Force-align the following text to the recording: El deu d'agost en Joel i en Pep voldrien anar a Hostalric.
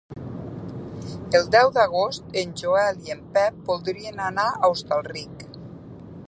El 1.39 1.45
deu 1.55 1.69
d'agost 1.75 2.33
en 2.43 2.55
Joel 2.63 2.97
i 3.09 3.13
en 3.17 3.21
Pep 3.37 3.61
voldrien 3.69 4.25
anar 4.31 4.49
a 4.55 4.73
Hostalric. 4.73 5.47